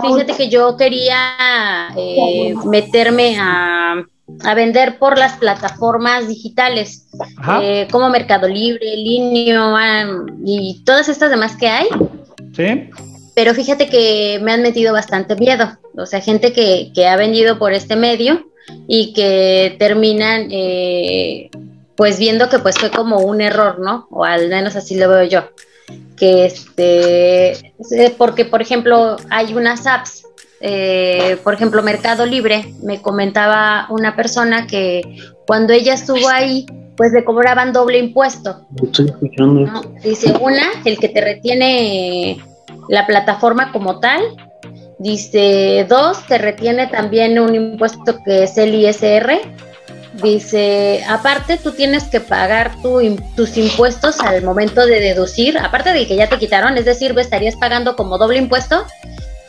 fíjate 0.00 0.34
que 0.34 0.48
yo 0.48 0.76
quería 0.76 1.88
eh, 1.96 2.54
meterme 2.66 3.36
a, 3.38 4.04
vender 4.54 4.98
por 4.98 5.18
las 5.18 5.34
plataformas 5.34 6.28
digitales, 6.28 7.06
eh, 7.60 7.86
como 7.90 8.08
Mercado 8.08 8.48
Libre, 8.48 8.96
Linio 8.96 9.76
y 10.44 10.82
todas 10.84 11.08
estas 11.08 11.30
demás 11.30 11.56
que 11.56 11.68
hay. 11.68 11.86
Sí. 12.56 12.88
Pero 13.34 13.52
fíjate 13.52 13.88
que 13.88 14.40
me 14.42 14.52
han 14.52 14.62
metido 14.62 14.92
bastante 14.92 15.36
miedo. 15.36 15.76
O 15.96 16.06
sea, 16.06 16.20
gente 16.20 16.52
que, 16.52 16.90
que 16.94 17.06
ha 17.06 17.16
vendido 17.16 17.58
por 17.58 17.72
este 17.72 17.96
medio 17.96 18.46
y 18.86 19.12
que 19.12 19.76
terminan 19.78 20.48
eh, 20.50 21.50
pues 21.96 22.18
viendo 22.18 22.48
que 22.48 22.58
pues 22.58 22.76
fue 22.78 22.90
como 22.90 23.18
un 23.18 23.40
error, 23.40 23.78
¿no? 23.78 24.06
O 24.10 24.24
al 24.24 24.48
menos 24.48 24.76
así 24.76 24.96
lo 24.96 25.08
veo 25.08 25.24
yo. 25.24 25.48
Que 26.16 26.46
este, 26.46 27.74
porque 28.16 28.44
por 28.44 28.62
ejemplo 28.62 29.16
hay 29.30 29.54
unas 29.54 29.86
apps, 29.86 30.24
eh, 30.60 31.38
por 31.42 31.54
ejemplo 31.54 31.82
Mercado 31.82 32.24
Libre, 32.24 32.72
me 32.82 33.02
comentaba 33.02 33.86
una 33.90 34.16
persona 34.16 34.66
que 34.66 35.02
cuando 35.46 35.72
ella 35.72 35.94
estuvo 35.94 36.28
ahí, 36.28 36.66
pues 36.96 37.12
le 37.12 37.24
cobraban 37.24 37.72
doble 37.72 37.98
impuesto. 37.98 38.66
Dice, 40.02 40.32
una, 40.40 40.62
el 40.84 40.98
que 40.98 41.08
te 41.08 41.20
retiene 41.20 42.38
la 42.88 43.06
plataforma 43.06 43.72
como 43.72 43.98
tal, 43.98 44.22
Dice, 44.98 45.86
dos, 45.88 46.24
te 46.26 46.38
retiene 46.38 46.86
también 46.86 47.38
un 47.38 47.54
impuesto 47.54 48.16
que 48.24 48.44
es 48.44 48.56
el 48.56 48.74
ISR. 48.74 49.40
Dice, 50.22 51.04
aparte 51.08 51.56
tú 51.56 51.72
tienes 51.72 52.04
que 52.04 52.20
pagar 52.20 52.72
tus 52.82 53.56
impuestos 53.56 54.20
al 54.20 54.42
momento 54.42 54.86
de 54.86 55.00
deducir, 55.00 55.58
aparte 55.58 55.92
de 55.92 56.06
que 56.06 56.14
ya 56.14 56.28
te 56.28 56.38
quitaron, 56.38 56.78
es 56.78 56.84
decir, 56.84 57.18
estarías 57.18 57.56
pagando 57.56 57.96
como 57.96 58.16
doble 58.16 58.38
impuesto. 58.38 58.86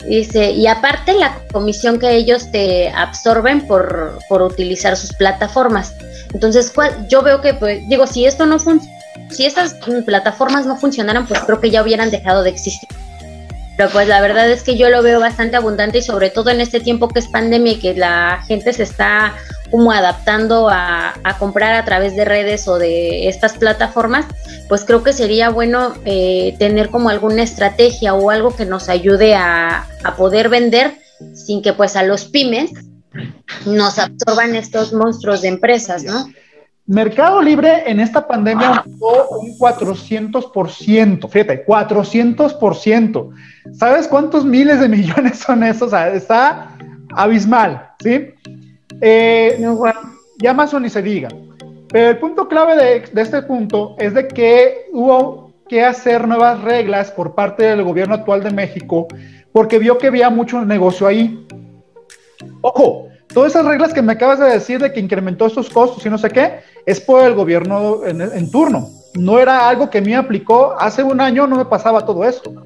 Dice, 0.06 0.50
y 0.50 0.66
aparte 0.66 1.14
la 1.14 1.38
comisión 1.52 1.98
que 1.98 2.14
ellos 2.14 2.50
te 2.50 2.90
absorben 2.90 3.66
por, 3.66 4.18
por 4.28 4.42
utilizar 4.42 4.96
sus 4.96 5.12
plataformas. 5.12 5.94
Entonces, 6.32 6.72
yo 7.08 7.22
veo 7.22 7.40
que, 7.40 7.54
pues, 7.54 7.88
digo, 7.88 8.06
si 8.06 8.26
esto 8.26 8.46
no 8.46 8.58
si 9.30 9.44
estas 9.44 9.76
plataformas 10.04 10.66
no 10.66 10.76
funcionaran, 10.76 11.26
pues 11.26 11.40
creo 11.40 11.60
que 11.60 11.70
ya 11.70 11.82
hubieran 11.82 12.10
dejado 12.10 12.42
de 12.42 12.50
existir. 12.50 12.88
Pero 13.76 13.90
pues 13.90 14.08
la 14.08 14.20
verdad 14.20 14.50
es 14.50 14.62
que 14.62 14.76
yo 14.76 14.88
lo 14.88 15.02
veo 15.02 15.20
bastante 15.20 15.56
abundante 15.56 15.98
y 15.98 16.02
sobre 16.02 16.30
todo 16.30 16.50
en 16.50 16.60
este 16.60 16.80
tiempo 16.80 17.08
que 17.08 17.18
es 17.18 17.28
pandemia 17.28 17.72
y 17.72 17.78
que 17.78 17.94
la 17.94 18.42
gente 18.46 18.72
se 18.72 18.84
está 18.84 19.34
como 19.76 19.92
adaptando 19.92 20.70
a, 20.70 21.12
comprar 21.38 21.74
a 21.74 21.84
través 21.84 22.16
de 22.16 22.24
redes 22.24 22.66
o 22.66 22.78
de 22.78 23.28
estas 23.28 23.58
plataformas, 23.58 24.24
pues 24.70 24.86
creo 24.86 25.02
que 25.02 25.12
sería 25.12 25.50
bueno 25.50 25.92
eh, 26.06 26.56
tener 26.58 26.88
como 26.88 27.10
alguna 27.10 27.42
estrategia 27.42 28.14
o 28.14 28.30
algo 28.30 28.56
que 28.56 28.64
nos 28.64 28.88
ayude 28.88 29.34
a, 29.34 29.86
poder 30.16 30.48
vender 30.48 30.94
sin 31.34 31.60
que 31.60 31.74
pues 31.74 31.94
a 31.94 32.04
los 32.04 32.24
pymes 32.24 32.70
nos 33.66 33.98
absorban 33.98 34.54
estos 34.54 34.94
monstruos 34.94 35.42
de 35.42 35.48
empresas, 35.48 36.04
¿no? 36.04 36.26
Mercado 36.86 37.42
Libre 37.42 37.82
en 37.84 38.00
esta 38.00 38.26
pandemia 38.26 38.68
aumentó 38.68 39.28
un 39.28 39.58
400%, 39.58 41.28
fíjate, 41.28 41.66
400%. 41.66 43.30
¿Sabes 43.74 44.08
cuántos 44.08 44.46
miles 44.46 44.80
de 44.80 44.88
millones 44.88 45.38
son 45.40 45.64
esos? 45.64 45.88
O 45.88 45.90
sea, 45.90 46.14
está 46.14 46.70
abismal, 47.14 47.90
¿sí? 48.02 48.32
Eh, 49.00 49.58
Ya 50.38 50.50
Amazon 50.50 50.82
ni 50.82 50.90
se 50.90 51.02
diga. 51.02 51.28
Pero 51.88 52.10
el 52.10 52.18
punto 52.18 52.48
clave 52.48 52.76
de, 52.76 53.22
este 53.22 53.42
punto 53.42 53.94
es 53.98 54.14
de 54.14 54.28
que 54.28 54.86
hubo 54.92 55.52
que 55.68 55.84
hacer 55.84 56.26
nuevas 56.26 56.60
reglas 56.62 57.10
por 57.10 57.34
parte 57.34 57.64
del 57.64 57.82
gobierno 57.82 58.14
actual 58.14 58.42
de 58.42 58.50
México 58.50 59.08
porque 59.52 59.78
vio 59.78 59.96
que 59.96 60.08
había 60.08 60.28
mucho 60.28 60.62
negocio 60.64 61.06
ahí. 61.06 61.46
Ojo, 62.60 63.08
todas 63.32 63.52
esas 63.52 63.64
reglas 63.64 63.94
que 63.94 64.02
me 64.02 64.12
acabas 64.12 64.38
de 64.38 64.46
decir 64.46 64.80
de 64.80 64.92
que 64.92 65.00
incrementó 65.00 65.46
estos 65.46 65.70
costos 65.70 66.04
y 66.04 66.10
no 66.10 66.18
sé 66.18 66.28
qué, 66.28 66.60
es 66.84 67.00
por 67.00 67.24
el 67.24 67.34
gobierno 67.34 68.04
en, 68.04 68.50
turno. 68.50 68.90
No 69.14 69.38
era 69.38 69.66
algo 69.66 69.88
que 69.88 70.02
me 70.02 70.14
aplicó 70.14 70.74
hace 70.78 71.02
un 71.02 71.22
año, 71.22 71.46
no 71.46 71.56
me 71.56 71.64
pasaba 71.64 72.04
todo 72.04 72.24
esto. 72.24 72.65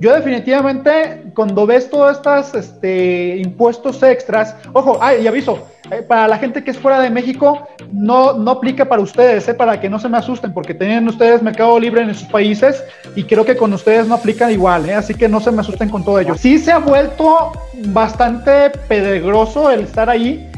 Yo 0.00 0.14
definitivamente, 0.14 1.24
cuando 1.34 1.66
ves 1.66 1.90
todos 1.90 2.16
estos 2.16 2.54
este, 2.54 3.36
impuestos 3.36 4.02
extras, 4.02 4.56
ojo, 4.72 4.98
ay, 4.98 5.22
y 5.22 5.26
aviso, 5.26 5.68
eh, 5.90 6.00
para 6.00 6.26
la 6.26 6.38
gente 6.38 6.64
que 6.64 6.70
es 6.70 6.78
fuera 6.78 7.00
de 7.00 7.10
México, 7.10 7.68
no, 7.92 8.32
no 8.32 8.52
aplica 8.52 8.86
para 8.86 9.02
ustedes, 9.02 9.46
eh, 9.46 9.52
para 9.52 9.78
que 9.78 9.90
no 9.90 9.98
se 9.98 10.08
me 10.08 10.16
asusten, 10.16 10.54
porque 10.54 10.72
tienen 10.72 11.06
ustedes 11.06 11.42
mercado 11.42 11.78
libre 11.78 12.00
en 12.00 12.14
sus 12.14 12.28
países 12.28 12.82
y 13.14 13.24
creo 13.24 13.44
que 13.44 13.58
con 13.58 13.74
ustedes 13.74 14.08
no 14.08 14.14
aplica 14.14 14.50
igual, 14.50 14.88
eh, 14.88 14.94
así 14.94 15.12
que 15.12 15.28
no 15.28 15.38
se 15.38 15.50
me 15.50 15.60
asusten 15.60 15.90
con 15.90 16.02
todo 16.02 16.18
ello. 16.18 16.34
Sí 16.34 16.58
se 16.58 16.72
ha 16.72 16.78
vuelto 16.78 17.52
bastante 17.88 18.70
peligroso 18.88 19.70
el 19.70 19.80
estar 19.80 20.08
ahí, 20.08 20.50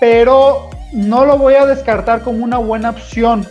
pero 0.00 0.70
no 0.92 1.24
lo 1.24 1.38
voy 1.38 1.54
a 1.54 1.66
descartar 1.66 2.22
como 2.22 2.42
una 2.42 2.58
buena 2.58 2.90
opción. 2.90 3.46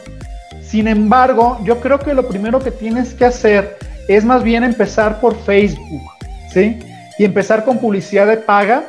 Sin 0.61 0.89
embargo, 0.89 1.57
yo 1.63 1.79
creo 1.79 1.99
que 1.99 2.13
lo 2.13 2.27
primero 2.27 2.59
que 2.59 2.71
tienes 2.71 3.13
que 3.13 3.23
hacer 3.23 3.86
es 4.07 4.25
más 4.25 4.43
bien 4.43 4.63
empezar 4.63 5.19
por 5.19 5.37
Facebook, 5.43 6.03
¿sí? 6.51 6.79
Y 7.17 7.25
empezar 7.25 7.65
con 7.65 7.79
publicidad 7.79 8.27
de 8.27 8.37
paga 8.37 8.83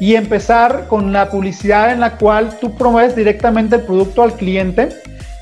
y 0.00 0.14
empezar 0.14 0.86
con 0.88 1.12
la 1.12 1.30
publicidad 1.30 1.92
en 1.92 2.00
la 2.00 2.16
cual 2.16 2.58
tú 2.60 2.74
promueves 2.74 3.16
directamente 3.16 3.76
el 3.76 3.82
producto 3.82 4.22
al 4.22 4.34
cliente 4.34 4.88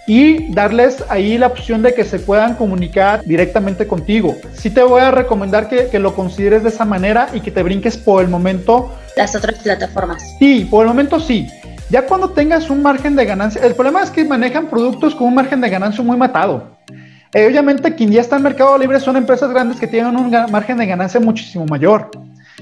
y 0.06 0.52
darles 0.52 1.02
ahí 1.08 1.38
la 1.38 1.46
opción 1.46 1.82
de 1.82 1.94
que 1.94 2.04
se 2.04 2.18
puedan 2.18 2.54
comunicar 2.56 3.24
directamente 3.24 3.86
contigo. 3.86 4.36
Sí 4.52 4.70
te 4.70 4.82
voy 4.82 5.00
a 5.00 5.10
recomendar 5.10 5.68
que, 5.68 5.88
que, 5.88 5.98
lo 5.98 6.14
consideres 6.14 6.62
de 6.62 6.68
esa 6.68 6.84
manera 6.84 7.28
y 7.32 7.40
que 7.40 7.50
te 7.50 7.62
brinques 7.62 7.96
por 7.96 8.22
el 8.22 8.28
momento. 8.28 8.94
Las 9.16 9.34
otras 9.34 9.58
plataformas. 9.60 10.22
Sí, 10.38 10.66
por 10.70 10.82
el 10.82 10.88
momento 10.88 11.20
sí. 11.20 11.48
Ya 11.90 12.06
cuando 12.06 12.30
tengas 12.30 12.70
un 12.70 12.82
margen 12.82 13.16
de 13.16 13.24
ganancia, 13.24 13.62
el 13.62 13.74
problema 13.74 14.02
es 14.02 14.10
que 14.10 14.24
manejan 14.24 14.66
productos 14.66 15.14
con 15.14 15.28
un 15.28 15.34
margen 15.34 15.60
de 15.60 15.70
ganancia 15.70 16.02
muy 16.02 16.16
matado. 16.16 16.74
Eh, 17.34 17.46
obviamente, 17.48 17.94
quien 17.94 18.12
ya 18.12 18.20
está 18.20 18.36
en 18.36 18.44
Mercado 18.44 18.78
Libre 18.78 19.00
son 19.00 19.16
empresas 19.16 19.50
grandes 19.50 19.80
que 19.80 19.88
tienen 19.88 20.16
un 20.16 20.30
margen 20.52 20.78
de 20.78 20.86
ganancia 20.86 21.18
muchísimo 21.18 21.66
mayor. 21.66 22.10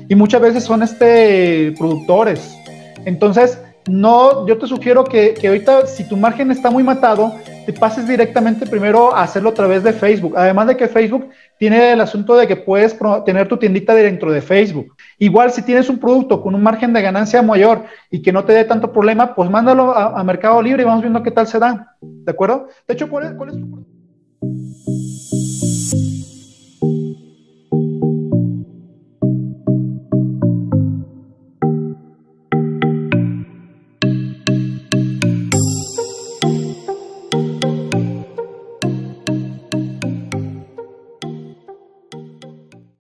Y 0.08 0.14
muchas 0.14 0.40
veces 0.40 0.64
son 0.64 0.82
este, 0.82 1.74
productores. 1.78 2.56
Entonces, 3.04 3.58
no, 3.86 4.46
yo 4.46 4.56
te 4.56 4.66
sugiero 4.66 5.04
que, 5.04 5.34
que 5.34 5.48
ahorita, 5.48 5.86
si 5.86 6.08
tu 6.08 6.16
margen 6.16 6.50
está 6.50 6.70
muy 6.70 6.82
matado, 6.82 7.34
te 7.66 7.72
pases 7.74 8.08
directamente 8.08 8.66
primero 8.66 9.14
a 9.14 9.22
hacerlo 9.22 9.50
a 9.50 9.54
través 9.54 9.82
de 9.82 9.92
Facebook. 9.92 10.34
Además 10.36 10.68
de 10.68 10.76
que 10.78 10.88
Facebook 10.88 11.28
tiene 11.58 11.92
el 11.92 12.00
asunto 12.00 12.34
de 12.36 12.46
que 12.46 12.56
puedes 12.56 12.96
tener 13.26 13.48
tu 13.48 13.58
tiendita 13.58 13.94
dentro 13.94 14.32
de 14.32 14.40
Facebook. 14.40 14.96
Igual 15.18 15.52
si 15.52 15.62
tienes 15.62 15.90
un 15.90 15.98
producto 15.98 16.40
con 16.40 16.54
un 16.54 16.62
margen 16.62 16.94
de 16.94 17.02
ganancia 17.02 17.42
mayor 17.42 17.84
y 18.10 18.22
que 18.22 18.32
no 18.32 18.44
te 18.44 18.54
dé 18.54 18.64
tanto 18.64 18.90
problema, 18.90 19.34
pues 19.34 19.50
mándalo 19.50 19.94
a, 19.94 20.22
Mercado 20.24 20.62
Libre 20.62 20.82
y 20.82 20.86
vamos 20.86 21.02
viendo 21.02 21.22
qué 21.22 21.30
tal 21.30 21.46
se 21.46 21.58
da. 21.58 21.94
¿De 22.00 22.32
acuerdo? 22.32 22.68
De 22.88 22.94
hecho, 22.94 23.08
¿cuál 23.08 23.26
es, 23.26 23.32
cuál 23.32 23.50
es 23.50 23.56
tu? 23.56 23.91